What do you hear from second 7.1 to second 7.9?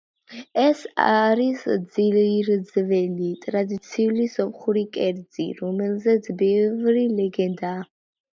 ლეგენდაა.